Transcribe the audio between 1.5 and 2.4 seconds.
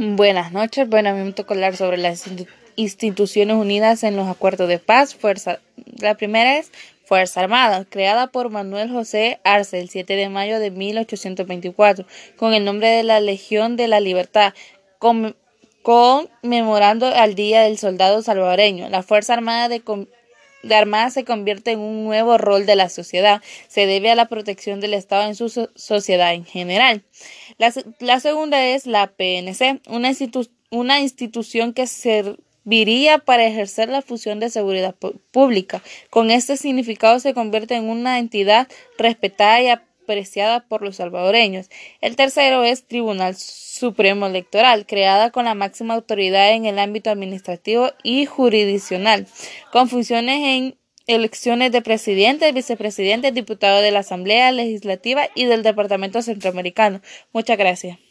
hablar sobre las